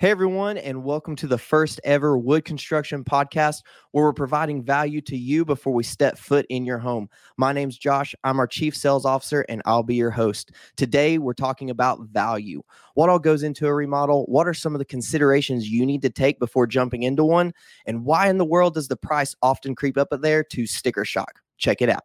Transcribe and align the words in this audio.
Hey, 0.00 0.12
everyone, 0.12 0.58
and 0.58 0.84
welcome 0.84 1.16
to 1.16 1.26
the 1.26 1.38
first 1.38 1.80
ever 1.82 2.16
wood 2.16 2.44
construction 2.44 3.02
podcast 3.02 3.64
where 3.90 4.04
we're 4.04 4.12
providing 4.12 4.62
value 4.62 5.00
to 5.00 5.16
you 5.16 5.44
before 5.44 5.74
we 5.74 5.82
step 5.82 6.16
foot 6.16 6.46
in 6.48 6.64
your 6.64 6.78
home. 6.78 7.08
My 7.36 7.52
name's 7.52 7.76
Josh. 7.76 8.14
I'm 8.22 8.38
our 8.38 8.46
chief 8.46 8.76
sales 8.76 9.04
officer, 9.04 9.44
and 9.48 9.60
I'll 9.64 9.82
be 9.82 9.96
your 9.96 10.12
host. 10.12 10.52
Today, 10.76 11.18
we're 11.18 11.32
talking 11.32 11.68
about 11.68 11.98
value. 12.12 12.62
What 12.94 13.08
all 13.08 13.18
goes 13.18 13.42
into 13.42 13.66
a 13.66 13.74
remodel? 13.74 14.24
What 14.26 14.46
are 14.46 14.54
some 14.54 14.72
of 14.72 14.78
the 14.78 14.84
considerations 14.84 15.68
you 15.68 15.84
need 15.84 16.02
to 16.02 16.10
take 16.10 16.38
before 16.38 16.68
jumping 16.68 17.02
into 17.02 17.24
one? 17.24 17.52
And 17.84 18.04
why 18.04 18.30
in 18.30 18.38
the 18.38 18.44
world 18.44 18.74
does 18.74 18.86
the 18.86 18.96
price 18.96 19.34
often 19.42 19.74
creep 19.74 19.98
up 19.98 20.10
there 20.20 20.44
to 20.44 20.66
sticker 20.68 21.04
shock? 21.04 21.40
Check 21.56 21.82
it 21.82 21.88
out. 21.88 22.04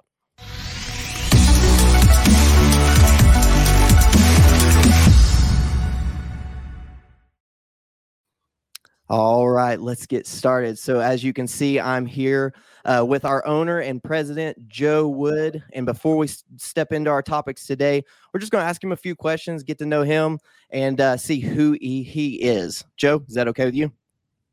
All 9.15 9.47
right, 9.47 9.79
let's 9.79 10.07
get 10.07 10.25
started. 10.25 10.79
So, 10.79 10.99
as 10.99 11.23
you 11.23 11.33
can 11.33 11.47
see, 11.47 11.79
I'm 11.79 12.03
here 12.03 12.51
uh, 12.83 13.05
with 13.07 13.25
our 13.25 13.45
owner 13.45 13.77
and 13.77 14.03
president, 14.03 14.67
Joe 14.67 15.07
Wood. 15.07 15.61
And 15.73 15.85
before 15.85 16.17
we 16.17 16.25
s- 16.25 16.43
step 16.57 16.91
into 16.91 17.11
our 17.11 17.21
topics 17.21 17.67
today, 17.67 18.03
we're 18.33 18.39
just 18.39 18.51
going 18.51 18.63
to 18.63 18.67
ask 18.67 18.83
him 18.83 18.91
a 18.91 18.95
few 18.97 19.15
questions, 19.15 19.61
get 19.61 19.77
to 19.77 19.85
know 19.85 20.01
him, 20.01 20.39
and 20.71 20.99
uh, 20.99 21.15
see 21.15 21.39
who 21.39 21.77
he, 21.79 22.01
he 22.01 22.37
is. 22.37 22.85
Joe, 22.97 23.23
is 23.27 23.35
that 23.35 23.47
okay 23.49 23.65
with 23.65 23.75
you? 23.75 23.91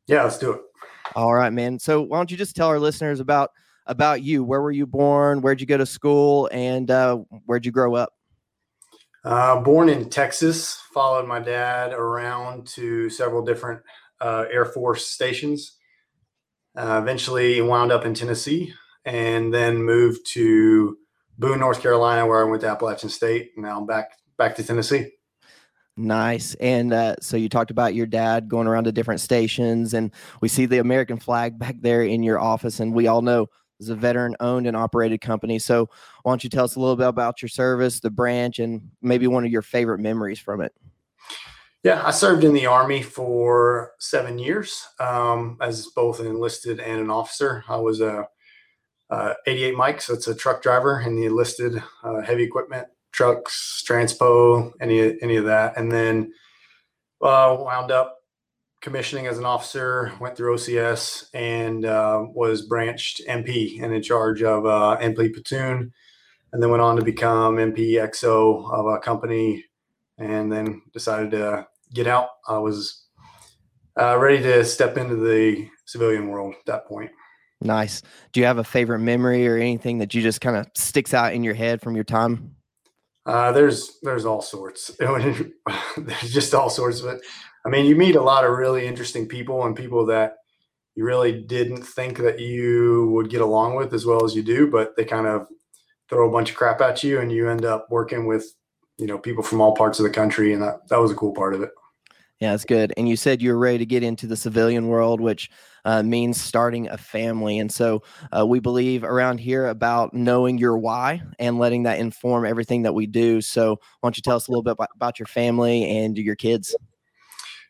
Yeah, 0.06 0.24
let's 0.24 0.36
do 0.36 0.52
it. 0.52 0.60
All 1.16 1.32
right, 1.32 1.54
man. 1.54 1.78
So, 1.78 2.02
why 2.02 2.18
don't 2.18 2.30
you 2.30 2.36
just 2.36 2.54
tell 2.54 2.68
our 2.68 2.78
listeners 2.78 3.18
about 3.18 3.52
about 3.86 4.20
you? 4.20 4.44
Where 4.44 4.60
were 4.60 4.72
you 4.72 4.86
born? 4.86 5.40
Where'd 5.40 5.62
you 5.62 5.66
go 5.66 5.78
to 5.78 5.86
school? 5.86 6.50
And 6.52 6.90
uh, 6.90 7.16
where'd 7.46 7.64
you 7.64 7.72
grow 7.72 7.94
up? 7.94 8.12
Uh, 9.24 9.58
born 9.58 9.88
in 9.88 10.10
Texas, 10.10 10.74
followed 10.92 11.26
my 11.26 11.40
dad 11.40 11.94
around 11.94 12.66
to 12.66 13.08
several 13.08 13.42
different 13.42 13.80
uh, 14.20 14.44
Air 14.50 14.64
Force 14.64 15.06
stations. 15.06 15.76
Uh, 16.76 17.00
eventually 17.02 17.60
wound 17.60 17.90
up 17.90 18.04
in 18.04 18.14
Tennessee 18.14 18.72
and 19.04 19.52
then 19.52 19.82
moved 19.82 20.24
to 20.24 20.96
Boone, 21.36 21.58
North 21.58 21.82
Carolina, 21.82 22.26
where 22.26 22.40
I 22.40 22.48
went 22.48 22.60
to 22.60 22.68
Appalachian 22.68 23.08
State. 23.08 23.52
Now 23.56 23.78
I'm 23.78 23.86
back 23.86 24.12
back 24.36 24.54
to 24.56 24.62
Tennessee. 24.62 25.12
Nice. 25.96 26.54
And 26.54 26.92
uh, 26.92 27.16
so 27.20 27.36
you 27.36 27.48
talked 27.48 27.70
about 27.70 27.94
your 27.94 28.06
dad 28.06 28.48
going 28.48 28.66
around 28.66 28.84
to 28.84 28.92
different 28.92 29.20
stations, 29.20 29.92
and 29.94 30.12
we 30.40 30.48
see 30.48 30.64
the 30.64 30.78
American 30.78 31.18
flag 31.18 31.58
back 31.58 31.76
there 31.80 32.02
in 32.02 32.22
your 32.22 32.38
office. 32.38 32.80
And 32.80 32.94
we 32.94 33.06
all 33.06 33.20
know 33.20 33.48
it's 33.80 33.88
a 33.88 33.94
veteran 33.94 34.36
owned 34.40 34.66
and 34.66 34.76
operated 34.76 35.20
company. 35.20 35.58
So 35.58 35.88
why 36.22 36.32
don't 36.32 36.44
you 36.44 36.50
tell 36.50 36.64
us 36.64 36.76
a 36.76 36.80
little 36.80 36.96
bit 36.96 37.08
about 37.08 37.42
your 37.42 37.48
service, 37.48 38.00
the 38.00 38.10
branch, 38.10 38.58
and 38.58 38.90
maybe 39.02 39.26
one 39.26 39.44
of 39.44 39.50
your 39.50 39.62
favorite 39.62 39.98
memories 39.98 40.38
from 40.38 40.60
it? 40.60 40.72
Yeah, 41.82 42.02
I 42.04 42.10
served 42.10 42.44
in 42.44 42.52
the 42.52 42.66
Army 42.66 43.00
for 43.00 43.92
seven 43.98 44.38
years 44.38 44.86
um, 44.98 45.56
as 45.62 45.86
both 45.86 46.20
an 46.20 46.26
enlisted 46.26 46.78
and 46.78 47.00
an 47.00 47.10
officer. 47.10 47.64
I 47.70 47.76
was 47.76 48.02
a, 48.02 48.28
a 49.08 49.34
88 49.46 49.76
Mike, 49.76 50.02
so 50.02 50.12
it's 50.12 50.28
a 50.28 50.34
truck 50.34 50.62
driver 50.62 51.00
in 51.00 51.16
the 51.16 51.24
enlisted 51.24 51.82
uh, 52.04 52.20
heavy 52.20 52.42
equipment, 52.42 52.86
trucks, 53.12 53.82
transpo, 53.88 54.72
any 54.82 55.16
any 55.22 55.36
of 55.36 55.46
that, 55.46 55.78
and 55.78 55.90
then 55.90 56.34
uh, 57.22 57.56
wound 57.58 57.90
up 57.90 58.18
commissioning 58.82 59.26
as 59.26 59.38
an 59.38 59.46
officer. 59.46 60.12
Went 60.20 60.36
through 60.36 60.56
OCS 60.56 61.28
and 61.32 61.86
uh, 61.86 62.26
was 62.34 62.66
branched 62.66 63.22
MP 63.26 63.82
and 63.82 63.94
in 63.94 64.02
charge 64.02 64.42
of 64.42 64.66
uh, 64.66 64.98
MP 65.00 65.32
platoon, 65.32 65.90
and 66.52 66.62
then 66.62 66.68
went 66.68 66.82
on 66.82 66.96
to 66.96 67.02
become 67.02 67.56
MP 67.56 67.92
XO 67.92 68.70
of 68.70 68.84
a 68.84 68.98
company 68.98 69.64
and 70.20 70.52
then 70.52 70.82
decided 70.92 71.32
to 71.32 71.66
get 71.92 72.06
out. 72.06 72.28
I 72.46 72.58
was 72.58 73.06
uh, 73.98 74.16
ready 74.18 74.42
to 74.42 74.64
step 74.64 74.96
into 74.96 75.16
the 75.16 75.68
civilian 75.86 76.28
world 76.28 76.54
at 76.58 76.66
that 76.66 76.86
point. 76.86 77.10
Nice. 77.62 78.02
Do 78.32 78.40
you 78.40 78.46
have 78.46 78.58
a 78.58 78.64
favorite 78.64 79.00
memory 79.00 79.46
or 79.48 79.56
anything 79.56 79.98
that 79.98 80.14
you 80.14 80.22
just 80.22 80.40
kind 80.40 80.56
of 80.56 80.66
sticks 80.74 81.12
out 81.12 81.34
in 81.34 81.42
your 81.42 81.54
head 81.54 81.80
from 81.80 81.94
your 81.94 82.04
time? 82.04 82.54
Uh, 83.26 83.52
there's 83.52 83.98
there's 84.02 84.24
all 84.24 84.40
sorts. 84.40 84.90
there's 84.98 86.32
just 86.32 86.54
all 86.54 86.70
sorts 86.70 87.00
of 87.00 87.06
it. 87.06 87.20
I 87.66 87.68
mean, 87.68 87.84
you 87.84 87.94
meet 87.96 88.16
a 88.16 88.22
lot 88.22 88.44
of 88.44 88.56
really 88.56 88.86
interesting 88.86 89.28
people 89.28 89.64
and 89.66 89.76
people 89.76 90.06
that 90.06 90.36
you 90.94 91.04
really 91.04 91.42
didn't 91.42 91.82
think 91.82 92.18
that 92.18 92.40
you 92.40 93.10
would 93.12 93.28
get 93.28 93.42
along 93.42 93.76
with 93.76 93.92
as 93.92 94.06
well 94.06 94.24
as 94.24 94.34
you 94.34 94.42
do, 94.42 94.70
but 94.70 94.96
they 94.96 95.04
kind 95.04 95.26
of 95.26 95.46
throw 96.08 96.28
a 96.28 96.32
bunch 96.32 96.50
of 96.50 96.56
crap 96.56 96.80
at 96.80 97.04
you, 97.04 97.20
and 97.20 97.30
you 97.30 97.48
end 97.48 97.64
up 97.64 97.86
working 97.90 98.26
with 98.26 98.54
you 99.00 99.06
know 99.06 99.18
people 99.18 99.42
from 99.42 99.60
all 99.60 99.74
parts 99.74 99.98
of 99.98 100.04
the 100.04 100.10
country, 100.10 100.52
and 100.52 100.62
that 100.62 100.86
that 100.88 101.00
was 101.00 101.10
a 101.10 101.16
cool 101.16 101.32
part 101.32 101.54
of 101.54 101.62
it. 101.62 101.70
Yeah, 102.40 102.52
that's 102.52 102.64
good. 102.64 102.94
And 102.96 103.06
you 103.06 103.16
said 103.16 103.42
you 103.42 103.52
were 103.52 103.58
ready 103.58 103.78
to 103.78 103.86
get 103.86 104.02
into 104.02 104.26
the 104.26 104.36
civilian 104.36 104.88
world, 104.88 105.20
which 105.20 105.50
uh, 105.84 106.02
means 106.02 106.40
starting 106.40 106.88
a 106.88 106.96
family. 106.96 107.58
And 107.58 107.70
so 107.70 108.02
uh, 108.36 108.46
we 108.46 108.60
believe 108.60 109.04
around 109.04 109.38
here 109.40 109.66
about 109.66 110.14
knowing 110.14 110.56
your 110.56 110.78
why 110.78 111.22
and 111.38 111.58
letting 111.58 111.82
that 111.82 111.98
inform 111.98 112.46
everything 112.46 112.82
that 112.82 112.94
we 112.94 113.06
do. 113.06 113.42
So 113.42 113.72
why 113.72 114.06
don't 114.06 114.16
you 114.16 114.22
tell 114.22 114.36
us 114.36 114.48
a 114.48 114.50
little 114.50 114.62
bit 114.62 114.72
about, 114.72 114.88
about 114.94 115.18
your 115.18 115.26
family 115.26 115.98
and 115.98 116.16
your 116.16 116.34
kids? 116.34 116.74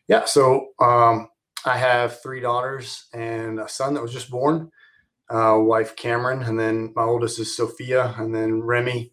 Yeah. 0.07 0.23
So 0.23 0.67
um, 0.79 1.27
I 1.65 1.77
have 1.77 2.21
three 2.21 2.39
daughters 2.39 3.07
and 3.13 3.59
a 3.59 3.67
son 3.67 3.93
that 3.93 4.01
was 4.01 4.13
just 4.13 4.31
born, 4.31 4.71
uh, 5.29 5.57
wife 5.59 5.97
Cameron, 5.97 6.43
and 6.43 6.57
then 6.57 6.93
my 6.95 7.03
oldest 7.03 7.39
is 7.39 7.55
Sophia, 7.55 8.15
and 8.17 8.33
then 8.33 8.61
Remy 8.61 9.11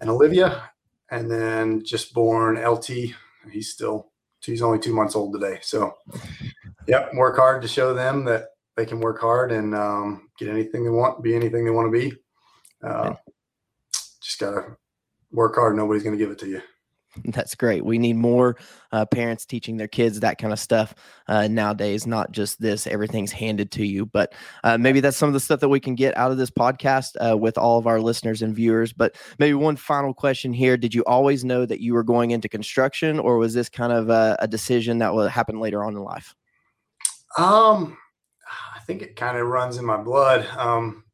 and 0.00 0.10
Olivia, 0.10 0.70
and 1.10 1.30
then 1.30 1.84
just 1.84 2.14
born 2.14 2.62
LT. 2.62 3.14
He's 3.50 3.72
still 3.72 4.10
he's 4.40 4.62
only 4.62 4.78
two 4.78 4.94
months 4.94 5.16
old 5.16 5.32
today. 5.32 5.58
So, 5.62 5.94
yep, 6.86 7.12
work 7.14 7.36
hard 7.36 7.62
to 7.62 7.68
show 7.68 7.94
them 7.94 8.24
that 8.26 8.48
they 8.76 8.86
can 8.86 9.00
work 9.00 9.20
hard 9.20 9.52
and 9.52 9.74
um, 9.74 10.28
get 10.38 10.48
anything 10.48 10.84
they 10.84 10.90
want, 10.90 11.22
be 11.22 11.34
anything 11.34 11.64
they 11.64 11.70
want 11.70 11.92
to 11.92 11.98
be. 11.98 12.16
Uh, 12.82 13.14
just 14.22 14.38
gotta 14.38 14.76
work 15.32 15.54
hard. 15.54 15.76
Nobody's 15.76 16.02
gonna 16.02 16.16
give 16.16 16.30
it 16.30 16.38
to 16.40 16.48
you. 16.48 16.62
That's 17.24 17.54
great. 17.54 17.84
We 17.84 17.98
need 17.98 18.16
more 18.16 18.56
uh, 18.92 19.06
parents 19.06 19.44
teaching 19.44 19.76
their 19.76 19.88
kids 19.88 20.20
that 20.20 20.38
kind 20.38 20.52
of 20.52 20.58
stuff 20.58 20.94
uh, 21.28 21.48
nowadays, 21.48 22.06
not 22.06 22.32
just 22.32 22.60
this, 22.60 22.86
everything's 22.86 23.32
handed 23.32 23.70
to 23.72 23.86
you. 23.86 24.06
But 24.06 24.34
uh, 24.64 24.78
maybe 24.78 25.00
that's 25.00 25.16
some 25.16 25.28
of 25.28 25.32
the 25.32 25.40
stuff 25.40 25.60
that 25.60 25.68
we 25.68 25.80
can 25.80 25.94
get 25.94 26.16
out 26.16 26.30
of 26.30 26.38
this 26.38 26.50
podcast 26.50 27.16
uh, 27.20 27.36
with 27.36 27.58
all 27.58 27.78
of 27.78 27.86
our 27.86 28.00
listeners 28.00 28.42
and 28.42 28.54
viewers. 28.54 28.92
But 28.92 29.16
maybe 29.38 29.54
one 29.54 29.76
final 29.76 30.14
question 30.14 30.52
here 30.52 30.76
Did 30.76 30.94
you 30.94 31.04
always 31.04 31.44
know 31.44 31.66
that 31.66 31.80
you 31.80 31.94
were 31.94 32.04
going 32.04 32.30
into 32.30 32.48
construction, 32.48 33.18
or 33.18 33.38
was 33.38 33.54
this 33.54 33.68
kind 33.68 33.92
of 33.92 34.10
a, 34.10 34.36
a 34.40 34.48
decision 34.48 34.98
that 34.98 35.14
will 35.14 35.28
happen 35.28 35.60
later 35.60 35.84
on 35.84 35.94
in 35.94 36.02
life? 36.02 36.34
Um, 37.38 37.96
I 38.74 38.80
think 38.80 39.02
it 39.02 39.16
kind 39.16 39.36
of 39.36 39.46
runs 39.46 39.76
in 39.76 39.84
my 39.84 39.96
blood. 39.96 40.46
Um, 40.56 41.04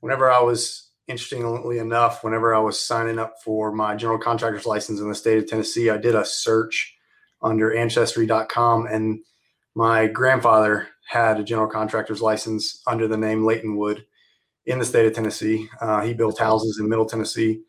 whenever 0.00 0.30
I 0.30 0.40
was 0.40 0.85
interestingly 1.08 1.78
enough, 1.78 2.24
whenever 2.24 2.54
I 2.54 2.58
was 2.58 2.80
signing 2.80 3.18
up 3.18 3.42
for 3.42 3.72
my 3.72 3.94
general 3.94 4.18
contractor's 4.18 4.66
license 4.66 5.00
in 5.00 5.08
the 5.08 5.14
state 5.14 5.38
of 5.38 5.46
Tennessee, 5.46 5.90
I 5.90 5.96
did 5.96 6.14
a 6.14 6.24
search 6.24 6.96
under 7.42 7.74
ancestry.com 7.74 8.86
and 8.86 9.20
my 9.74 10.06
grandfather 10.06 10.88
had 11.06 11.38
a 11.38 11.44
general 11.44 11.68
contractor's 11.68 12.22
license 12.22 12.82
under 12.86 13.06
the 13.06 13.16
name 13.16 13.44
Leighton 13.44 13.76
Wood 13.76 14.04
in 14.64 14.78
the 14.78 14.84
state 14.84 15.06
of 15.06 15.14
Tennessee. 15.14 15.68
Uh, 15.80 16.00
he 16.00 16.14
built 16.14 16.38
houses 16.38 16.78
in 16.80 16.88
Middle 16.88 17.06
Tennessee. 17.06 17.62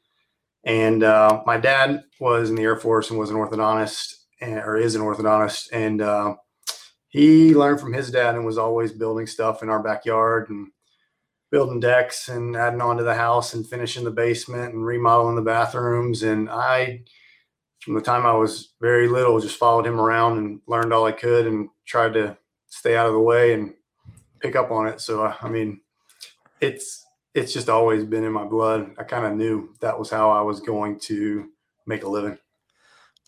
And 0.63 1.03
uh, 1.03 1.43
my 1.45 1.57
dad 1.57 2.03
was 2.19 2.49
in 2.49 2.55
the 2.55 2.63
Air 2.63 2.75
Force 2.75 3.09
and 3.09 3.19
was 3.19 3.29
an 3.29 3.35
orthodontist, 3.35 4.15
and, 4.41 4.57
or 4.59 4.77
is 4.77 4.95
an 4.95 5.01
orthodontist. 5.01 5.67
And 5.71 6.01
uh, 6.01 6.35
he 7.09 7.53
learned 7.53 7.79
from 7.79 7.93
his 7.93 8.09
dad 8.09 8.35
and 8.35 8.45
was 8.45 8.57
always 8.57 8.91
building 8.91 9.27
stuff 9.27 9.61
in 9.61 9.69
our 9.69 9.81
backyard 9.81 10.49
and 10.49 10.71
building 11.51 11.79
decks 11.79 12.27
and 12.27 12.55
adding 12.55 12.81
on 12.81 12.97
to 12.97 13.03
the 13.03 13.15
house 13.15 13.53
and 13.53 13.67
finishing 13.67 14.03
the 14.03 14.11
basement 14.11 14.73
and 14.73 14.85
remodeling 14.85 15.35
the 15.35 15.41
bathrooms. 15.41 16.23
And 16.23 16.49
I, 16.49 17.03
from 17.79 17.95
the 17.95 18.01
time 18.01 18.25
I 18.25 18.33
was 18.33 18.73
very 18.81 19.07
little, 19.07 19.39
just 19.39 19.57
followed 19.57 19.85
him 19.85 19.99
around 19.99 20.37
and 20.37 20.59
learned 20.67 20.93
all 20.93 21.05
I 21.05 21.13
could 21.13 21.47
and 21.47 21.69
tried 21.85 22.13
to 22.13 22.37
stay 22.67 22.97
out 22.97 23.07
of 23.07 23.13
the 23.13 23.19
way 23.19 23.53
and 23.53 23.73
pick 24.39 24.55
up 24.55 24.71
on 24.71 24.87
it. 24.87 24.99
So, 24.99 25.33
I 25.41 25.49
mean, 25.49 25.81
it's, 26.59 27.05
it's 27.33 27.53
just 27.53 27.69
always 27.69 28.03
been 28.03 28.23
in 28.23 28.33
my 28.33 28.45
blood. 28.45 28.95
I 28.97 29.03
kind 29.03 29.25
of 29.25 29.35
knew 29.35 29.73
that 29.79 29.97
was 29.97 30.09
how 30.09 30.31
I 30.31 30.41
was 30.41 30.59
going 30.59 30.99
to 31.01 31.49
make 31.85 32.03
a 32.03 32.09
living. 32.09 32.37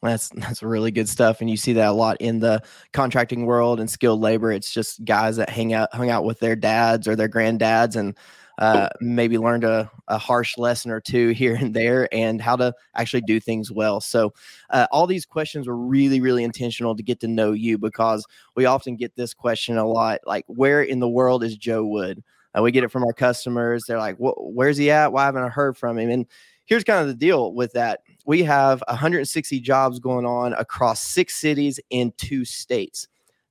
That's 0.01 0.29
that's 0.29 0.63
really 0.63 0.91
good 0.91 1.09
stuff, 1.09 1.41
and 1.41 1.49
you 1.49 1.57
see 1.57 1.73
that 1.73 1.89
a 1.89 1.91
lot 1.91 2.17
in 2.19 2.39
the 2.39 2.61
contracting 2.93 3.45
world 3.45 3.79
and 3.79 3.89
skilled 3.89 4.21
labor. 4.21 4.51
It's 4.51 4.71
just 4.71 5.03
guys 5.03 5.37
that 5.37 5.49
hang 5.49 5.73
out 5.73 5.93
hung 5.93 6.09
out 6.09 6.23
with 6.23 6.39
their 6.39 6.55
dads 6.55 7.07
or 7.07 7.15
their 7.15 7.29
granddads, 7.29 7.95
and 7.95 8.17
uh, 8.59 8.89
maybe 9.01 9.37
learned 9.37 9.63
a, 9.63 9.89
a 10.07 10.17
harsh 10.17 10.57
lesson 10.57 10.91
or 10.91 10.99
two 10.99 11.29
here 11.35 11.55
and 11.55 11.73
there, 11.73 12.07
and 12.13 12.41
how 12.41 12.55
to 12.55 12.73
actually 12.95 13.21
do 13.21 13.39
things 13.39 13.71
well. 13.71 13.99
So, 13.99 14.33
uh, 14.69 14.87
all 14.91 15.07
these 15.07 15.25
questions 15.25 15.67
were 15.67 15.77
really 15.77 16.21
really 16.21 16.43
intentional 16.43 16.95
to 16.95 17.03
get 17.03 17.19
to 17.21 17.27
know 17.27 17.51
you 17.51 17.77
because 17.77 18.25
we 18.55 18.65
often 18.65 18.95
get 18.95 19.15
this 19.15 19.33
question 19.33 19.77
a 19.77 19.87
lot, 19.87 20.19
like 20.25 20.45
where 20.47 20.81
in 20.81 20.99
the 20.99 21.09
world 21.09 21.43
is 21.43 21.57
Joe 21.57 21.85
Wood? 21.85 22.23
Uh, 22.57 22.61
we 22.61 22.71
get 22.71 22.83
it 22.83 22.91
from 22.91 23.03
our 23.03 23.13
customers. 23.13 23.85
They're 23.85 23.97
like, 23.97 24.15
"Where's 24.17 24.77
he 24.77 24.91
at? 24.91 25.11
Why 25.11 25.25
haven't 25.25 25.43
I 25.43 25.49
heard 25.49 25.77
from 25.77 25.97
him?" 25.99 26.09
And 26.09 26.25
here's 26.65 26.83
kind 26.83 27.01
of 27.01 27.07
the 27.07 27.13
deal 27.13 27.53
with 27.53 27.73
that 27.73 28.01
we 28.29 28.43
have 28.43 28.83
160 28.87 29.59
jobs 29.59 29.97
going 29.97 30.23
on 30.23 30.53
across 30.53 31.01
six 31.01 31.35
cities 31.35 31.79
in 31.89 32.13
two 32.15 32.45
states. 32.45 33.07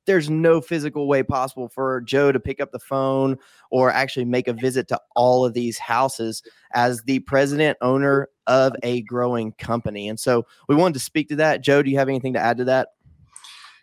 there's 0.06 0.30
no 0.30 0.60
physical 0.60 1.08
way 1.08 1.22
possible 1.22 1.68
for 1.68 2.00
Joe 2.00 2.30
to 2.30 2.38
pick 2.38 2.60
up 2.60 2.70
the 2.70 2.78
phone 2.78 3.36
or 3.72 3.90
actually 3.90 4.24
make 4.24 4.46
a 4.46 4.52
visit 4.52 4.86
to 4.88 5.00
all 5.16 5.44
of 5.44 5.52
these 5.52 5.78
houses 5.78 6.42
as 6.72 7.02
the 7.02 7.18
president 7.18 7.76
owner 7.82 8.28
of 8.46 8.72
a 8.84 9.02
growing 9.02 9.50
company. 9.58 10.08
And 10.08 10.18
so 10.18 10.46
we 10.68 10.76
wanted 10.76 10.94
to 10.94 11.00
speak 11.00 11.28
to 11.30 11.36
that. 11.36 11.60
Joe, 11.60 11.82
do 11.82 11.90
you 11.90 11.98
have 11.98 12.08
anything 12.08 12.34
to 12.34 12.38
add 12.38 12.56
to 12.58 12.64
that? 12.66 12.90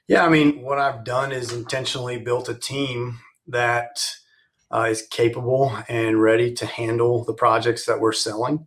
Yeah, 0.07 0.25
I 0.25 0.29
mean, 0.29 0.61
what 0.61 0.79
I've 0.79 1.03
done 1.03 1.33
is 1.33 1.51
intentionally 1.51 2.17
built 2.17 2.47
a 2.47 2.55
team 2.55 3.19
that 3.47 3.99
uh, 4.71 4.87
is 4.89 5.01
capable 5.03 5.77
and 5.89 6.21
ready 6.21 6.53
to 6.53 6.65
handle 6.65 7.25
the 7.25 7.33
projects 7.33 7.85
that 7.85 7.99
we're 7.99 8.13
selling. 8.13 8.65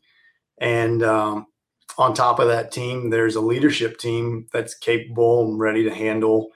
And 0.60 1.02
um, 1.02 1.46
on 1.98 2.14
top 2.14 2.38
of 2.38 2.48
that 2.48 2.70
team, 2.72 3.10
there's 3.10 3.34
a 3.34 3.40
leadership 3.40 3.98
team 3.98 4.46
that's 4.52 4.74
capable 4.74 5.48
and 5.48 5.58
ready 5.58 5.84
to 5.84 5.94
handle 5.94 6.50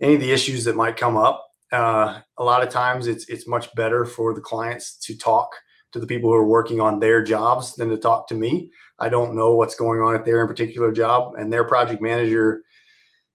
any 0.00 0.14
of 0.14 0.20
the 0.20 0.32
issues 0.32 0.64
that 0.64 0.76
might 0.76 0.96
come 0.96 1.16
up. 1.16 1.46
Uh, 1.72 2.20
a 2.36 2.44
lot 2.44 2.62
of 2.62 2.68
times, 2.68 3.06
it's 3.06 3.28
it's 3.28 3.46
much 3.46 3.72
better 3.74 4.04
for 4.04 4.34
the 4.34 4.40
clients 4.40 4.96
to 4.98 5.16
talk 5.16 5.50
to 5.92 6.00
the 6.00 6.06
people 6.06 6.30
who 6.30 6.36
are 6.36 6.46
working 6.46 6.80
on 6.80 6.98
their 6.98 7.22
jobs 7.22 7.76
than 7.76 7.88
to 7.88 7.96
talk 7.96 8.26
to 8.28 8.34
me. 8.34 8.70
I 8.98 9.08
don't 9.08 9.34
know 9.34 9.54
what's 9.54 9.76
going 9.76 10.00
on 10.00 10.14
at 10.14 10.24
their 10.24 10.42
in 10.42 10.48
particular 10.48 10.90
job, 10.90 11.34
and 11.36 11.52
their 11.52 11.64
project 11.64 12.02
manager 12.02 12.62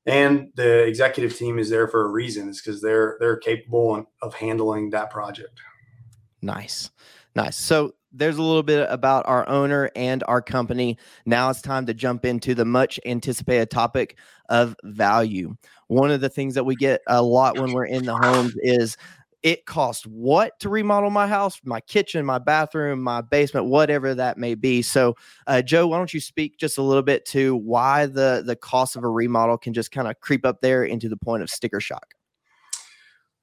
and 0.05 0.49
the 0.55 0.83
executive 0.83 1.35
team 1.35 1.57
is 1.57 1.69
there 1.69 1.87
for 1.87 2.05
a 2.05 2.09
reason. 2.09 2.49
It's 2.49 2.61
because 2.61 2.81
they're 2.81 3.17
they're 3.19 3.37
capable 3.37 4.05
of 4.21 4.33
handling 4.33 4.89
that 4.91 5.09
project. 5.09 5.59
Nice, 6.41 6.91
nice. 7.35 7.55
So 7.55 7.95
there's 8.15 8.37
a 8.37 8.41
little 8.41 8.63
bit 8.63 8.87
about 8.89 9.27
our 9.27 9.47
owner 9.49 9.91
and 9.95 10.23
our 10.27 10.41
company. 10.41 10.97
Now 11.25 11.49
it's 11.49 11.61
time 11.61 11.85
to 11.87 11.93
jump 11.93 12.25
into 12.25 12.55
the 12.55 12.65
much 12.65 12.99
anticipated 13.05 13.69
topic 13.69 14.17
of 14.49 14.75
value. 14.83 15.55
One 15.87 16.11
of 16.11 16.21
the 16.21 16.29
things 16.29 16.55
that 16.55 16.65
we 16.65 16.75
get 16.75 17.01
a 17.07 17.21
lot 17.21 17.57
when 17.59 17.73
we're 17.73 17.85
in 17.85 18.05
the 18.05 18.15
homes 18.15 18.53
is 18.59 18.97
it 19.43 19.67
costs 19.67 20.07
what 20.07 20.59
to 20.59 20.69
remodel 20.69 21.11
my 21.11 21.27
house, 21.27 21.61
my 21.63 21.79
kitchen, 21.81 22.25
my 22.25 22.39
bathroom, 22.39 22.99
my 22.99 23.21
basement, 23.21 23.67
whatever 23.67 24.15
that 24.15 24.39
may 24.39 24.55
be. 24.55 24.81
So, 24.81 25.15
uh, 25.45 25.61
Joe, 25.61 25.85
why 25.85 25.97
don't 25.97 26.11
you 26.11 26.19
speak 26.19 26.57
just 26.57 26.79
a 26.79 26.81
little 26.81 27.03
bit 27.03 27.25
to 27.27 27.55
why 27.55 28.07
the 28.07 28.41
the 28.43 28.55
cost 28.55 28.95
of 28.95 29.03
a 29.03 29.09
remodel 29.09 29.59
can 29.59 29.71
just 29.73 29.91
kind 29.91 30.07
of 30.07 30.19
creep 30.19 30.47
up 30.47 30.61
there 30.61 30.83
into 30.83 31.09
the 31.09 31.17
point 31.17 31.43
of 31.43 31.51
sticker 31.51 31.79
shock? 31.79 32.15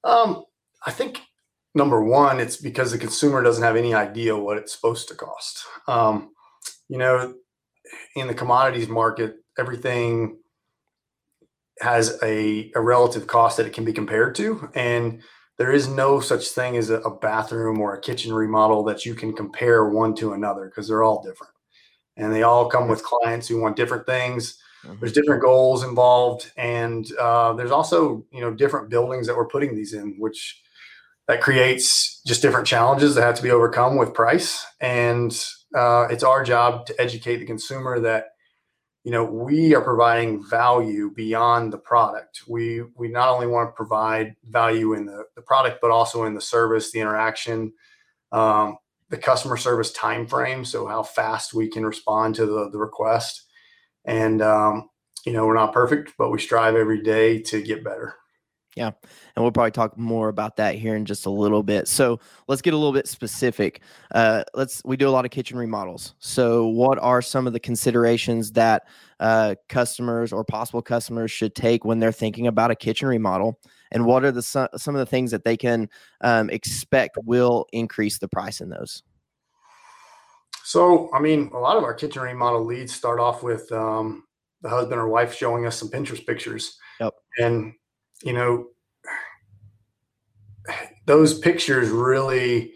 Um, 0.03 0.43
I 0.85 0.91
think 0.91 1.21
number 1.75 2.03
one, 2.03 2.39
it's 2.39 2.57
because 2.57 2.91
the 2.91 2.97
consumer 2.97 3.41
doesn't 3.41 3.63
have 3.63 3.75
any 3.75 3.93
idea 3.93 4.37
what 4.37 4.57
it's 4.57 4.73
supposed 4.73 5.07
to 5.07 5.15
cost. 5.15 5.63
Um, 5.87 6.31
you 6.87 6.97
know, 6.97 7.35
in 8.15 8.27
the 8.27 8.33
commodities 8.33 8.87
market, 8.87 9.35
everything 9.57 10.37
has 11.79 12.19
a, 12.21 12.71
a 12.75 12.81
relative 12.81 13.27
cost 13.27 13.57
that 13.57 13.65
it 13.65 13.73
can 13.73 13.85
be 13.85 13.93
compared 13.93 14.35
to. 14.35 14.69
And 14.75 15.21
there 15.57 15.71
is 15.71 15.87
no 15.87 16.19
such 16.19 16.49
thing 16.49 16.77
as 16.77 16.89
a, 16.89 16.99
a 16.99 17.15
bathroom 17.15 17.79
or 17.79 17.95
a 17.95 18.01
kitchen 18.01 18.33
remodel 18.33 18.83
that 18.85 19.05
you 19.05 19.15
can 19.15 19.33
compare 19.33 19.89
one 19.89 20.15
to 20.15 20.33
another 20.33 20.65
because 20.65 20.87
they're 20.87 21.03
all 21.03 21.23
different. 21.23 21.53
And 22.15 22.33
they 22.33 22.43
all 22.43 22.69
come 22.69 22.87
with 22.87 23.03
clients 23.03 23.47
who 23.47 23.59
want 23.59 23.75
different 23.75 24.05
things. 24.05 24.57
Mm-hmm. 24.85 24.99
There's 24.99 25.13
different 25.13 25.41
goals 25.41 25.83
involved, 25.83 26.51
and 26.57 27.07
uh, 27.19 27.53
there's 27.53 27.71
also 27.71 28.25
you 28.31 28.41
know 28.41 28.53
different 28.53 28.89
buildings 28.89 29.25
that 29.25 29.35
we're 29.35 29.47
putting 29.47 29.75
these 29.75 29.93
in, 29.93 30.15
which 30.19 30.61
that 31.27 31.41
creates 31.41 32.21
just 32.25 32.41
different 32.41 32.67
challenges 32.67 33.15
that 33.15 33.23
have 33.23 33.35
to 33.35 33.43
be 33.43 33.51
overcome 33.51 33.97
with 33.97 34.13
price. 34.13 34.65
And 34.81 35.31
uh, 35.75 36.07
it's 36.09 36.23
our 36.23 36.43
job 36.43 36.85
to 36.87 37.01
educate 37.01 37.37
the 37.37 37.45
consumer 37.45 37.99
that 38.01 38.27
you 39.03 39.11
know 39.11 39.25
we 39.25 39.75
are 39.75 39.81
providing 39.81 40.47
value 40.47 41.11
beyond 41.13 41.73
the 41.73 41.77
product. 41.77 42.43
We 42.47 42.83
we 42.95 43.07
not 43.09 43.29
only 43.29 43.47
want 43.47 43.69
to 43.69 43.73
provide 43.73 44.35
value 44.45 44.93
in 44.93 45.05
the, 45.05 45.25
the 45.35 45.41
product, 45.41 45.79
but 45.81 45.91
also 45.91 46.25
in 46.25 46.35
the 46.35 46.41
service, 46.41 46.91
the 46.91 47.01
interaction, 47.01 47.73
um, 48.31 48.77
the 49.09 49.17
customer 49.17 49.57
service 49.57 49.91
time 49.91 50.27
frame. 50.27 50.63
So 50.63 50.87
how 50.87 51.03
fast 51.03 51.53
we 51.53 51.67
can 51.67 51.85
respond 51.85 52.35
to 52.35 52.45
the, 52.45 52.69
the 52.69 52.77
request. 52.77 53.43
And 54.05 54.41
um, 54.41 54.89
you 55.25 55.33
know 55.33 55.45
we're 55.45 55.53
not 55.53 55.73
perfect, 55.73 56.13
but 56.17 56.29
we 56.29 56.39
strive 56.39 56.75
every 56.75 57.01
day 57.01 57.41
to 57.43 57.61
get 57.61 57.83
better. 57.83 58.15
Yeah. 58.75 58.87
And 59.35 59.43
we'll 59.43 59.51
probably 59.51 59.71
talk 59.71 59.97
more 59.97 60.29
about 60.29 60.57
that 60.57 60.75
here 60.75 60.95
in 60.95 61.05
just 61.05 61.27
a 61.27 61.29
little 61.29 61.61
bit. 61.61 61.87
So 61.87 62.19
let's 62.47 62.61
get 62.61 62.73
a 62.73 62.77
little 62.77 62.93
bit 62.93 63.07
specific. 63.07 63.81
Uh, 64.13 64.43
let's 64.55 64.81
we 64.83 64.97
do 64.97 65.07
a 65.07 65.11
lot 65.11 65.25
of 65.25 65.31
kitchen 65.31 65.57
remodels. 65.57 66.15
So 66.19 66.67
what 66.67 66.97
are 66.99 67.21
some 67.21 67.45
of 67.45 67.53
the 67.53 67.59
considerations 67.59 68.51
that 68.53 68.87
uh, 69.19 69.55
customers 69.69 70.33
or 70.33 70.43
possible 70.43 70.81
customers 70.81 71.29
should 71.29 71.53
take 71.53 71.85
when 71.85 71.99
they're 71.99 72.11
thinking 72.11 72.47
about 72.47 72.71
a 72.71 72.75
kitchen 72.75 73.07
remodel? 73.07 73.59
And 73.91 74.05
what 74.05 74.23
are 74.23 74.31
the 74.31 74.41
some, 74.41 74.67
of 74.73 74.99
the 74.99 75.05
things 75.05 75.29
that 75.31 75.43
they 75.43 75.55
can 75.55 75.87
um, 76.21 76.49
expect 76.49 77.17
will 77.23 77.67
increase 77.73 78.17
the 78.17 78.27
price 78.27 78.59
in 78.59 78.69
those? 78.69 79.03
So, 80.65 81.13
I 81.13 81.19
mean, 81.19 81.51
a 81.53 81.59
lot 81.59 81.77
of 81.77 81.83
our 81.83 81.93
kitchen 81.93 82.23
remodel 82.23 82.65
leads 82.65 82.95
start 82.95 83.19
off 83.19 83.43
with 83.43 83.71
um, 83.71 84.23
the 84.61 84.69
husband 84.69 84.99
or 84.99 85.09
wife 85.09 85.35
showing 85.35 85.67
us 85.67 85.77
some 85.77 85.89
Pinterest 85.89 86.25
pictures. 86.25 86.77
Yep. 86.99 87.13
And 87.37 87.73
you 88.23 88.33
know, 88.33 88.67
those 91.05 91.37
pictures 91.37 91.89
really 91.89 92.73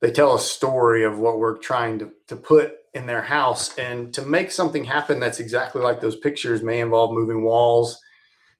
they 0.00 0.10
tell 0.10 0.34
a 0.34 0.40
story 0.40 1.04
of 1.04 1.18
what 1.18 1.38
we're 1.38 1.58
trying 1.58 1.98
to, 1.98 2.12
to 2.28 2.36
put 2.36 2.74
in 2.94 3.06
their 3.06 3.22
house. 3.22 3.76
And 3.78 4.12
to 4.14 4.22
make 4.22 4.50
something 4.50 4.84
happen 4.84 5.20
that's 5.20 5.40
exactly 5.40 5.82
like 5.82 6.00
those 6.00 6.16
pictures 6.16 6.62
may 6.62 6.80
involve 6.80 7.12
moving 7.12 7.42
walls. 7.42 8.00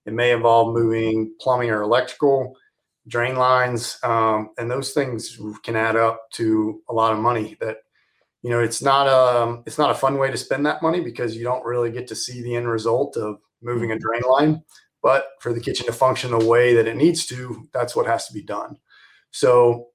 It 0.05 0.13
may 0.13 0.33
involve 0.33 0.75
moving 0.75 1.35
plumbing 1.41 1.71
or 1.71 1.83
electrical 1.83 2.57
drain 3.07 3.37
lines. 3.37 3.99
Um, 4.03 4.51
and 4.59 4.71
those 4.71 4.93
things 4.93 5.39
can 5.63 5.77
add 5.77 5.97
up 5.97 6.23
to 6.33 6.83
a 6.89 6.93
lot 6.93 7.13
of 7.13 7.19
money 7.19 7.57
that 7.61 7.79
you 8.43 8.51
know 8.51 8.61
it's 8.61 8.81
not 8.81 9.09
a 9.09 9.43
um, 9.43 9.63
it's 9.67 9.79
not 9.79 9.91
a 9.91 9.95
fun 9.95 10.17
way 10.17 10.31
to 10.31 10.37
spend 10.37 10.65
that 10.65 10.83
money 10.83 11.01
because 11.01 11.35
you 11.35 11.43
don't 11.43 11.65
really 11.65 11.91
get 11.91 12.07
to 12.09 12.15
see 12.15 12.41
the 12.43 12.55
end 12.55 12.69
result 12.69 13.17
of 13.17 13.39
moving 13.63 13.91
a 13.91 13.95
mm-hmm. 13.95 14.01
drain 14.01 14.23
line 14.31 14.63
but 15.03 15.27
for 15.41 15.53
the 15.53 15.61
kitchen 15.61 15.87
to 15.87 15.93
function 15.93 16.31
the 16.31 16.47
way 16.47 16.75
that 16.75 16.87
it 16.87 16.97
needs 16.97 17.27
to, 17.27 17.69
that's 17.73 17.95
what 17.95 18.07
has 18.07 18.27
to 18.27 18.33
be 18.33 18.43
done. 18.43 18.79
So 19.31 19.89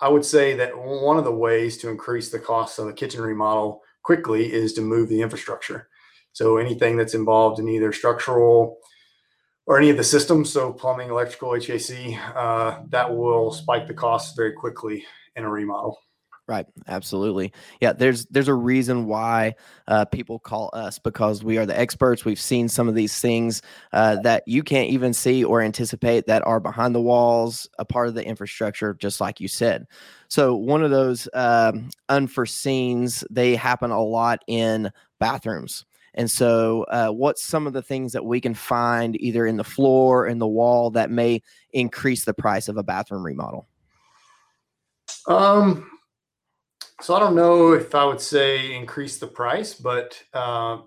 I 0.00 0.08
would 0.08 0.24
say 0.24 0.54
that 0.56 0.76
one 0.76 1.18
of 1.18 1.24
the 1.24 1.32
ways 1.32 1.76
to 1.78 1.90
increase 1.90 2.30
the 2.30 2.38
cost 2.38 2.78
of 2.78 2.88
a 2.88 2.92
kitchen 2.92 3.20
remodel 3.20 3.82
quickly 4.02 4.52
is 4.52 4.72
to 4.74 4.80
move 4.80 5.08
the 5.08 5.20
infrastructure. 5.20 5.88
So 6.32 6.56
anything 6.56 6.96
that's 6.96 7.14
involved 7.14 7.58
in 7.58 7.68
either 7.68 7.92
structural 7.92 8.78
or 9.66 9.78
any 9.78 9.90
of 9.90 9.96
the 9.96 10.04
systems, 10.04 10.52
so 10.52 10.72
plumbing, 10.72 11.10
electrical, 11.10 11.50
HVAC, 11.50 12.18
uh, 12.34 12.80
that 12.88 13.14
will 13.14 13.52
spike 13.52 13.86
the 13.86 13.94
costs 13.94 14.34
very 14.34 14.52
quickly 14.52 15.04
in 15.36 15.44
a 15.44 15.50
remodel. 15.50 15.98
Right, 16.50 16.66
absolutely. 16.88 17.52
Yeah, 17.80 17.92
there's 17.92 18.26
there's 18.26 18.48
a 18.48 18.54
reason 18.54 19.06
why 19.06 19.54
uh, 19.86 20.06
people 20.06 20.40
call 20.40 20.68
us 20.72 20.98
because 20.98 21.44
we 21.44 21.58
are 21.58 21.64
the 21.64 21.78
experts. 21.78 22.24
We've 22.24 22.40
seen 22.40 22.68
some 22.68 22.88
of 22.88 22.96
these 22.96 23.20
things 23.20 23.62
uh, 23.92 24.16
that 24.22 24.42
you 24.48 24.64
can't 24.64 24.90
even 24.90 25.12
see 25.14 25.44
or 25.44 25.62
anticipate 25.62 26.26
that 26.26 26.44
are 26.44 26.58
behind 26.58 26.92
the 26.92 27.00
walls, 27.00 27.68
a 27.78 27.84
part 27.84 28.08
of 28.08 28.14
the 28.14 28.26
infrastructure, 28.26 28.94
just 28.94 29.20
like 29.20 29.38
you 29.38 29.46
said. 29.46 29.86
So 30.26 30.56
one 30.56 30.82
of 30.82 30.90
those 30.90 31.28
um, 31.34 31.88
unforeseens 32.08 33.22
they 33.30 33.54
happen 33.54 33.92
a 33.92 34.02
lot 34.02 34.42
in 34.48 34.90
bathrooms. 35.20 35.84
And 36.14 36.28
so, 36.28 36.82
uh, 36.88 37.10
what's 37.10 37.44
some 37.44 37.68
of 37.68 37.74
the 37.74 37.82
things 37.82 38.12
that 38.14 38.24
we 38.24 38.40
can 38.40 38.54
find 38.54 39.14
either 39.22 39.46
in 39.46 39.56
the 39.56 39.62
floor, 39.62 40.26
in 40.26 40.38
the 40.40 40.48
wall, 40.48 40.90
that 40.90 41.12
may 41.12 41.42
increase 41.72 42.24
the 42.24 42.34
price 42.34 42.66
of 42.66 42.76
a 42.76 42.82
bathroom 42.82 43.24
remodel? 43.24 43.68
Um, 45.28 45.89
so 47.10 47.16
I 47.16 47.18
don't 47.18 47.34
know 47.34 47.72
if 47.72 47.92
I 47.96 48.04
would 48.04 48.20
say 48.20 48.72
increase 48.72 49.18
the 49.18 49.26
price, 49.26 49.74
but 49.74 50.22
uh, 50.32 50.78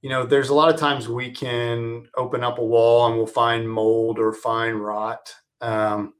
you 0.00 0.10
know, 0.10 0.26
there's 0.26 0.48
a 0.48 0.54
lot 0.54 0.74
of 0.74 0.80
times 0.80 1.08
we 1.08 1.30
can 1.30 2.08
open 2.16 2.42
up 2.42 2.58
a 2.58 2.64
wall 2.64 3.06
and 3.06 3.14
we'll 3.14 3.28
find 3.28 3.70
mold 3.70 4.18
or 4.18 4.32
find 4.32 4.84
rot. 4.84 5.32
Um, 5.60 6.14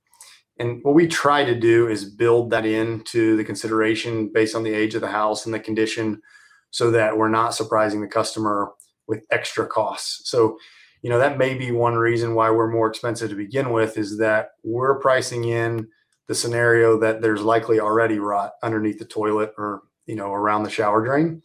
and 0.61 0.79
what 0.85 0.95
we 0.95 1.09
try 1.09 1.45
to 1.45 1.59
do 1.59 1.89
is 1.89 2.15
build 2.15 2.51
that 2.51 2.65
into 2.65 3.37
the 3.37 3.43
consideration 3.43 4.31
based 4.33 4.55
on 4.55 4.63
the 4.63 4.73
age 4.73 4.95
of 4.95 5.01
the 5.01 5.09
house 5.09 5.47
and 5.47 5.53
the 5.53 5.59
condition 5.59 6.23
so 6.71 6.93
that 6.93 7.19
we're 7.19 7.29
not 7.29 7.57
surprising 7.57 8.03
the 8.03 8.07
customer 8.07 8.71
with 9.09 9.27
extra 9.33 9.67
costs. 9.67 10.31
So, 10.31 10.59
you 11.03 11.11
know, 11.11 11.19
that 11.19 11.39
may 11.39 11.55
be 11.55 11.73
one 11.73 11.97
reason 11.97 12.37
why 12.37 12.53
we're 12.53 12.71
more 12.71 12.87
expensive 12.87 13.31
to 13.31 13.35
begin 13.35 13.73
with 13.73 13.99
is 13.99 14.19
that 14.19 14.51
we're 14.63 15.01
pricing 15.01 15.47
in 15.47 15.89
the 16.33 16.39
scenario 16.39 16.99
that 16.99 17.21
there's 17.21 17.43
likely 17.43 17.79
already 17.79 18.19
rot 18.19 18.55
underneath 18.63 18.99
the 18.99 19.05
toilet 19.05 19.53
or 19.59 19.83
you 20.07 20.17
know 20.17 20.33
around 20.33 20.63
the 20.63 20.71
shower 20.71 21.05
drain. 21.05 21.43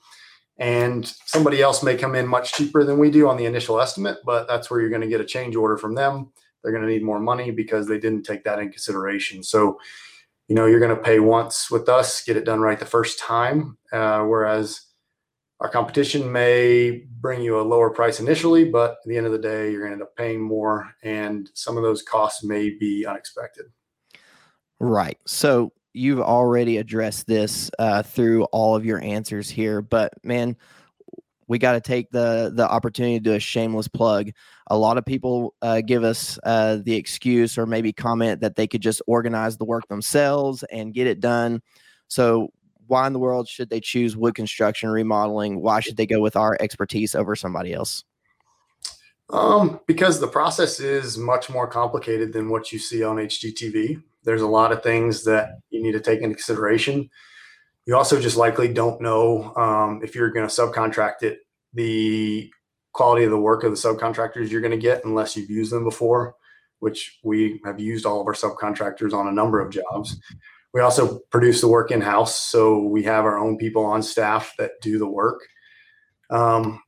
And 0.60 1.06
somebody 1.26 1.62
else 1.62 1.84
may 1.84 1.96
come 1.96 2.16
in 2.16 2.26
much 2.26 2.54
cheaper 2.54 2.84
than 2.84 2.98
we 2.98 3.12
do 3.12 3.30
on 3.30 3.38
the 3.38 3.46
initial 3.46 3.80
estimate 3.80 4.18
but 4.26 4.48
that's 4.48 4.72
where 4.72 4.80
you're 4.80 4.90
going 4.90 5.02
to 5.02 5.08
get 5.08 5.22
a 5.22 5.26
change 5.26 5.56
order 5.56 5.78
from 5.78 5.94
them. 5.94 6.32
They're 6.64 6.72
going 6.72 6.86
to 6.86 6.90
need 6.90 7.04
more 7.04 7.20
money 7.20 7.52
because 7.52 7.88
they 7.88 8.00
didn't 8.00 8.24
take 8.24 8.44
that 8.46 8.60
in 8.60 8.72
consideration. 8.72 9.44
So 9.44 9.78
you 10.48 10.56
know 10.56 10.66
you're 10.66 10.80
going 10.80 10.96
to 10.96 11.04
pay 11.04 11.20
once 11.20 11.70
with 11.70 11.90
us 11.90 12.24
get 12.24 12.38
it 12.38 12.46
done 12.46 12.62
right 12.62 12.80
the 12.80 12.86
first 12.86 13.20
time 13.20 13.78
uh, 13.92 14.22
whereas 14.24 14.88
our 15.60 15.70
competition 15.70 16.32
may 16.32 17.04
bring 17.20 17.42
you 17.42 17.60
a 17.60 17.62
lower 17.62 17.90
price 17.90 18.20
initially, 18.20 18.64
but 18.66 18.92
at 18.92 18.98
the 19.08 19.18
end 19.18 19.26
of 19.26 19.32
the 19.32 19.40
day, 19.40 19.72
you're 19.72 19.82
going 19.82 19.90
to 19.90 19.94
end 19.94 20.04
up 20.04 20.16
paying 20.16 20.40
more, 20.40 20.94
and 21.02 21.50
some 21.56 21.78
of 21.78 21.84
those 21.84 22.04
costs 22.04 22.44
may 22.44 22.70
be 22.70 23.08
unexpected. 23.08 23.66
Right. 24.80 25.18
So 25.26 25.74
you've 25.94 26.22
already 26.22 26.78
addressed 26.78 27.28
this 27.28 27.72
uh, 27.80 28.04
through 28.04 28.44
all 28.46 28.76
of 28.76 28.86
your 28.86 29.02
answers 29.02 29.50
here, 29.50 29.82
but 29.82 30.14
man, 30.24 30.56
we 31.48 31.58
got 31.58 31.74
to 31.74 31.82
take 31.82 32.12
the 32.12 32.52
the 32.54 32.70
opportunity 32.70 33.18
to 33.18 33.24
do 33.24 33.34
a 33.34 33.40
shameless 33.40 33.88
plug. 33.88 34.32
A 34.68 34.78
lot 34.78 34.98
of 34.98 35.06
people 35.06 35.56
uh, 35.62 35.82
give 35.82 36.04
us 36.04 36.38
uh, 36.44 36.80
the 36.84 36.96
excuse 36.96 37.58
or 37.58 37.66
maybe 37.66 37.94
comment 37.94 38.42
that 38.42 38.56
they 38.56 38.68
could 38.68 38.82
just 38.82 39.02
organize 39.08 39.58
the 39.58 39.66
work 39.66 39.88
themselves 39.88 40.64
and 40.72 40.94
get 40.94 41.08
it 41.08 41.22
done. 41.22 41.62
So 42.10 42.50
why 42.88 43.08
in 43.08 43.14
the 43.14 43.20
world 43.20 43.48
should 43.48 43.70
they 43.70 43.80
choose 43.80 44.16
wood 44.18 44.36
construction 44.36 44.90
remodeling? 44.90 45.62
Why 45.62 45.80
should 45.80 45.98
they 45.98 46.06
go 46.06 46.20
with 46.20 46.36
our 46.36 46.58
expertise 46.60 47.16
over 47.16 47.36
somebody 47.36 47.74
else? 47.74 48.04
Um, 49.30 49.82
because 49.88 50.20
the 50.20 50.28
process 50.28 50.80
is 50.80 51.18
much 51.18 51.50
more 51.50 51.68
complicated 51.68 52.32
than 52.32 52.50
what 52.50 52.72
you 52.72 52.80
see 52.80 53.04
on 53.04 53.18
HGTV. 53.18 54.02
There's 54.24 54.42
a 54.42 54.48
lot 54.48 54.72
of 54.72 54.84
things 54.84 55.24
that 55.26 55.60
you 55.70 55.84
need 55.84 55.92
to 55.94 56.00
take 56.00 56.22
into 56.22 56.36
consideration. 56.36 57.10
You 57.86 57.96
also 57.96 58.20
just 58.20 58.38
likely 58.38 58.74
don't 58.74 59.02
know 59.02 59.54
um, 59.56 60.02
if 60.04 60.16
you're 60.16 60.32
going 60.32 60.48
to 60.48 60.54
subcontract 60.54 61.24
it, 61.24 61.40
the 61.74 62.52
quality 62.94 63.26
of 63.26 63.32
the 63.32 63.38
work 63.38 63.64
of 63.64 63.72
the 63.72 63.78
subcontractors 63.78 64.50
you're 64.50 64.62
going 64.62 64.72
to 64.72 64.78
get 64.78 65.06
unless 65.06 65.36
you've 65.36 65.50
used 65.50 65.72
them 65.72 65.84
before, 65.84 66.36
which 66.80 67.20
we 67.24 67.62
have 67.64 67.80
used 67.80 68.06
all 68.06 68.22
of 68.22 68.28
our 68.28 68.34
subcontractors 68.34 69.14
on 69.14 69.28
a 69.28 69.32
number 69.32 69.60
of 69.60 69.72
jobs. 69.72 70.20
We 70.74 70.82
also 70.82 71.20
produce 71.32 71.62
the 71.62 71.68
work 71.68 71.92
in 71.92 72.02
house, 72.02 72.40
so 72.40 72.80
we 72.80 73.04
have 73.04 73.26
our 73.26 73.38
own 73.38 73.58
people 73.58 73.86
on 73.86 74.02
staff 74.02 74.54
that 74.58 74.72
do 74.82 75.00
the 75.00 75.08
work. 75.08 75.42
Um, 76.30 76.82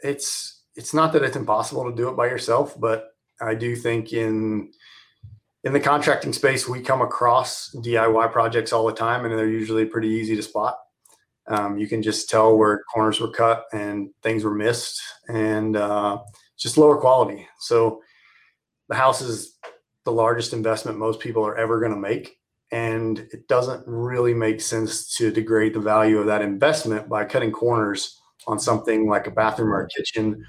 it's 0.00 0.53
it's 0.76 0.94
not 0.94 1.12
that 1.12 1.22
it's 1.22 1.36
impossible 1.36 1.84
to 1.84 1.96
do 1.96 2.08
it 2.08 2.16
by 2.16 2.26
yourself, 2.26 2.78
but 2.78 3.10
I 3.40 3.54
do 3.54 3.76
think 3.76 4.12
in 4.12 4.72
in 5.64 5.72
the 5.72 5.80
contracting 5.80 6.32
space, 6.32 6.68
we 6.68 6.82
come 6.82 7.00
across 7.00 7.74
DIY 7.76 8.32
projects 8.32 8.72
all 8.72 8.86
the 8.86 8.92
time, 8.92 9.24
and 9.24 9.36
they're 9.36 9.48
usually 9.48 9.86
pretty 9.86 10.08
easy 10.08 10.36
to 10.36 10.42
spot. 10.42 10.76
Um, 11.46 11.78
you 11.78 11.88
can 11.88 12.02
just 12.02 12.28
tell 12.28 12.56
where 12.56 12.82
corners 12.92 13.20
were 13.20 13.30
cut 13.30 13.64
and 13.72 14.10
things 14.22 14.44
were 14.44 14.54
missed, 14.54 15.00
and 15.28 15.76
uh, 15.76 16.18
just 16.58 16.76
lower 16.76 16.98
quality. 16.98 17.46
So 17.60 18.02
the 18.88 18.94
house 18.94 19.22
is 19.22 19.58
the 20.04 20.12
largest 20.12 20.52
investment 20.52 20.98
most 20.98 21.18
people 21.20 21.46
are 21.46 21.56
ever 21.56 21.80
going 21.80 21.92
to 21.92 21.98
make 21.98 22.38
and 22.74 23.20
it 23.30 23.46
doesn't 23.46 23.86
really 23.86 24.34
make 24.34 24.60
sense 24.60 25.14
to 25.16 25.30
degrade 25.30 25.74
the 25.74 25.80
value 25.80 26.18
of 26.18 26.26
that 26.26 26.42
investment 26.42 27.08
by 27.08 27.24
cutting 27.24 27.52
corners 27.52 28.20
on 28.48 28.58
something 28.58 29.08
like 29.08 29.28
a 29.28 29.30
bathroom 29.30 29.72
or 29.72 29.82
a 29.82 29.88
kitchen, 29.88 30.44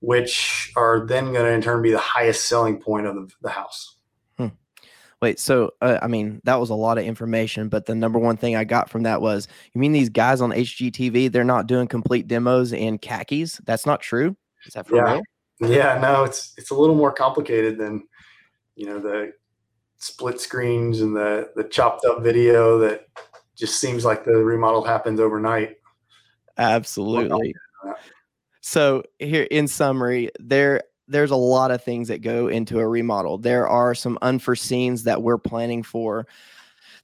which 0.00 0.72
are 0.76 1.06
then 1.06 1.32
going 1.32 1.44
to 1.44 1.52
in 1.52 1.60
turn 1.60 1.82
be 1.82 1.90
the 1.90 1.98
highest 1.98 2.48
selling 2.48 2.80
point 2.80 3.06
of 3.06 3.14
the, 3.14 3.28
the 3.42 3.50
house. 3.50 3.96
Hmm. 4.36 4.48
Wait, 5.20 5.40
so 5.40 5.72
uh, 5.80 5.98
I 6.02 6.06
mean 6.06 6.40
that 6.44 6.60
was 6.60 6.70
a 6.70 6.74
lot 6.74 6.98
of 6.98 7.04
information, 7.04 7.68
but 7.68 7.86
the 7.86 7.94
number 7.94 8.18
one 8.18 8.36
thing 8.36 8.56
I 8.56 8.64
got 8.64 8.90
from 8.90 9.02
that 9.04 9.20
was, 9.20 9.48
you 9.72 9.80
mean 9.80 9.92
these 9.92 10.08
guys 10.08 10.40
on 10.40 10.50
HGTV 10.50 11.32
they're 11.32 11.44
not 11.44 11.66
doing 11.66 11.88
complete 11.88 12.28
demos 12.28 12.72
in 12.72 12.98
khakis? 12.98 13.60
That's 13.64 13.86
not 13.86 14.00
true. 14.00 14.36
Is 14.66 14.74
that 14.74 14.86
for 14.86 14.96
yeah. 14.96 15.12
real? 15.14 15.22
Yeah, 15.60 15.98
no, 16.00 16.24
it's 16.24 16.54
it's 16.56 16.70
a 16.70 16.74
little 16.74 16.94
more 16.94 17.12
complicated 17.12 17.78
than 17.78 18.06
you 18.76 18.86
know 18.86 19.00
the 19.00 19.32
split 19.98 20.40
screens 20.40 21.00
and 21.00 21.16
the 21.16 21.50
the 21.56 21.64
chopped 21.64 22.04
up 22.04 22.22
video 22.22 22.78
that 22.78 23.06
just 23.56 23.80
seems 23.80 24.04
like 24.04 24.24
the 24.24 24.36
remodel 24.36 24.84
happens 24.84 25.18
overnight. 25.18 25.76
Absolutely. 26.56 27.54
So 28.68 29.02
here 29.18 29.44
in 29.44 29.66
summary, 29.66 30.30
there 30.38 30.82
there's 31.06 31.30
a 31.30 31.36
lot 31.36 31.70
of 31.70 31.82
things 31.82 32.08
that 32.08 32.20
go 32.20 32.48
into 32.48 32.80
a 32.80 32.86
remodel. 32.86 33.38
There 33.38 33.66
are 33.66 33.94
some 33.94 34.18
unforeseens 34.20 35.04
that 35.04 35.22
we're 35.22 35.38
planning 35.38 35.82
for. 35.82 36.26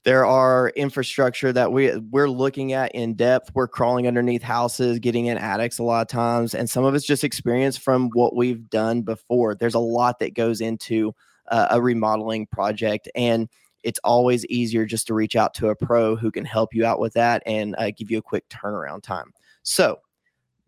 There 0.03 0.27
are 0.27 0.69
infrastructure 0.75 1.51
that 1.53 1.71
we 1.71 1.97
we're 1.97 2.29
looking 2.29 2.73
at 2.73 2.91
in 2.91 3.15
depth. 3.15 3.49
We're 3.55 3.67
crawling 3.67 4.07
underneath 4.07 4.43
houses, 4.43 4.99
getting 4.99 5.25
in 5.25 5.39
attics 5.39 5.79
a 5.79 5.83
lot 5.83 6.01
of 6.01 6.07
times, 6.07 6.53
and 6.53 6.69
some 6.69 6.85
of 6.85 6.93
it's 6.93 7.03
just 7.03 7.23
experience 7.23 7.77
from 7.77 8.11
what 8.13 8.35
we've 8.35 8.69
done 8.69 9.01
before. 9.01 9.55
There's 9.55 9.73
a 9.73 9.79
lot 9.79 10.19
that 10.19 10.35
goes 10.35 10.61
into 10.61 11.15
uh, 11.47 11.69
a 11.71 11.81
remodeling 11.81 12.45
project. 12.45 13.09
And 13.15 13.49
it's 13.83 13.99
always 14.03 14.45
easier 14.47 14.85
just 14.85 15.07
to 15.07 15.15
reach 15.15 15.35
out 15.35 15.55
to 15.55 15.69
a 15.69 15.75
pro 15.75 16.15
who 16.15 16.29
can 16.29 16.45
help 16.45 16.75
you 16.75 16.85
out 16.85 16.99
with 16.99 17.13
that 17.13 17.41
and 17.47 17.75
uh, 17.79 17.89
give 17.89 18.11
you 18.11 18.19
a 18.19 18.21
quick 18.21 18.47
turnaround 18.49 19.01
time. 19.01 19.33
So, 19.63 19.97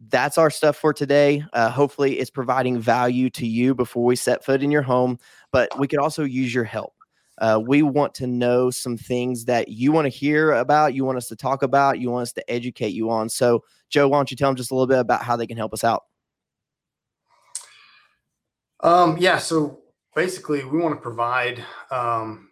that's 0.09 0.37
our 0.37 0.49
stuff 0.49 0.77
for 0.77 0.93
today. 0.93 1.43
Uh, 1.53 1.69
hopefully, 1.69 2.19
it's 2.19 2.29
providing 2.29 2.79
value 2.79 3.29
to 3.31 3.47
you 3.47 3.73
before 3.73 4.03
we 4.03 4.15
set 4.15 4.43
foot 4.43 4.61
in 4.61 4.71
your 4.71 4.81
home, 4.81 5.19
but 5.51 5.77
we 5.79 5.87
could 5.87 5.99
also 5.99 6.23
use 6.23 6.53
your 6.53 6.63
help. 6.63 6.93
Uh, 7.39 7.61
we 7.63 7.83
want 7.83 8.15
to 8.15 8.25
know 8.25 8.71
some 8.71 8.97
things 8.97 9.45
that 9.45 9.67
you 9.67 9.91
want 9.91 10.05
to 10.05 10.09
hear 10.09 10.53
about, 10.53 10.93
you 10.93 11.05
want 11.05 11.17
us 11.17 11.27
to 11.27 11.35
talk 11.35 11.61
about, 11.61 11.99
you 11.99 12.09
want 12.09 12.23
us 12.23 12.33
to 12.33 12.51
educate 12.51 12.89
you 12.89 13.11
on. 13.11 13.29
So, 13.29 13.63
Joe, 13.89 14.07
why 14.07 14.17
don't 14.17 14.31
you 14.31 14.37
tell 14.37 14.49
them 14.49 14.55
just 14.55 14.71
a 14.71 14.73
little 14.73 14.87
bit 14.87 14.99
about 14.99 15.21
how 15.21 15.35
they 15.35 15.45
can 15.45 15.57
help 15.57 15.73
us 15.73 15.83
out? 15.83 16.03
Um, 18.79 19.17
yeah, 19.19 19.37
so 19.37 19.81
basically 20.15 20.63
we 20.63 20.79
want 20.79 20.95
to 20.95 21.01
provide 21.01 21.63
um, 21.91 22.49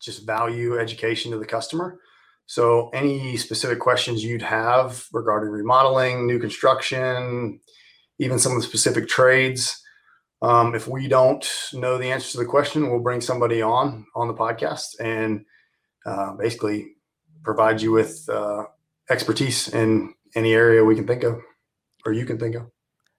just 0.00 0.26
value 0.26 0.78
education 0.78 1.30
to 1.30 1.38
the 1.38 1.46
customer. 1.46 2.00
So 2.46 2.90
any 2.90 3.36
specific 3.36 3.80
questions 3.80 4.24
you'd 4.24 4.42
have 4.42 5.06
regarding 5.12 5.50
remodeling, 5.50 6.26
new 6.26 6.38
construction, 6.38 7.60
even 8.18 8.38
some 8.38 8.52
of 8.52 8.58
the 8.58 8.66
specific 8.66 9.08
trades, 9.08 9.82
um, 10.42 10.74
if 10.74 10.86
we 10.86 11.08
don't 11.08 11.46
know 11.72 11.98
the 11.98 12.10
answer 12.10 12.32
to 12.32 12.38
the 12.38 12.44
question, 12.44 12.90
we'll 12.90 13.00
bring 13.00 13.20
somebody 13.20 13.62
on 13.62 14.06
on 14.14 14.28
the 14.28 14.34
podcast 14.34 15.00
and 15.00 15.44
uh, 16.04 16.34
basically 16.34 16.94
provide 17.42 17.80
you 17.80 17.90
with 17.90 18.28
uh, 18.28 18.64
expertise 19.08 19.68
in 19.68 20.14
any 20.34 20.52
area 20.52 20.84
we 20.84 20.94
can 20.94 21.06
think 21.06 21.22
of 21.22 21.40
or 22.04 22.12
you 22.12 22.26
can 22.26 22.38
think 22.38 22.54
of. 22.54 22.70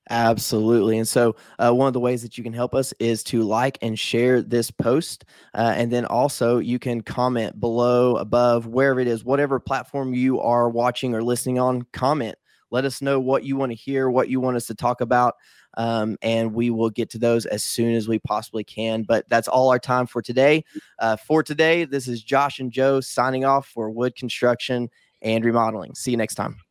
Absolutely. 0.10 0.98
And 0.98 1.08
so, 1.08 1.36
uh, 1.60 1.74
one 1.74 1.88
of 1.88 1.94
the 1.94 2.00
ways 2.00 2.22
that 2.22 2.38
you 2.38 2.44
can 2.44 2.54
help 2.54 2.74
us 2.74 2.94
is 3.00 3.24
to 3.26 3.44
like 3.44 3.78
and 3.82 4.00
share 4.00 4.42
this 4.42 4.72
post. 4.72 5.26
Uh, 5.54 5.74
and 5.76 5.92
then 5.92 6.06
also, 6.06 6.60
you 6.60 6.80
can 6.80 7.02
comment 7.02 7.60
below, 7.60 8.16
above, 8.16 8.68
wherever 8.68 9.00
it 9.00 9.08
is, 9.08 9.26
whatever 9.26 9.60
platform 9.60 10.14
you 10.14 10.40
are 10.40 10.70
watching 10.70 11.14
or 11.14 11.22
listening 11.22 11.60
on, 11.60 11.84
comment. 11.92 12.38
Let 12.72 12.86
us 12.86 13.02
know 13.02 13.20
what 13.20 13.44
you 13.44 13.58
want 13.58 13.72
to 13.72 13.76
hear, 13.76 14.10
what 14.10 14.30
you 14.30 14.40
want 14.40 14.58
us 14.58 14.68
to 14.68 14.76
talk 14.76 15.02
about. 15.02 15.36
Um, 15.78 16.18
and 16.22 16.54
we 16.54 16.70
will 16.70 16.90
get 16.90 17.10
to 17.12 17.20
those 17.20 17.46
as 17.46 17.64
soon 17.64 17.94
as 17.94 18.08
we 18.08 18.20
possibly 18.20 18.64
can. 18.64 19.04
But 19.04 19.28
that's 19.30 19.48
all 19.48 19.70
our 19.70 19.80
time 19.80 20.08
for 20.08 20.22
today. 20.22 20.64
Uh, 21.00 21.18
for 21.18 21.44
today, 21.44 21.86
this 21.86 22.08
is 22.08 22.24
Josh 22.24 22.60
and 22.60 22.72
Joe 22.72 23.00
signing 23.00 23.46
off 23.46 23.68
for 23.68 23.92
Wood 23.92 24.16
Construction 24.16 24.90
and 25.22 25.46
Remodeling. 25.46 25.96
See 25.96 26.12
you 26.12 26.18
next 26.18 26.36
time. 26.36 26.67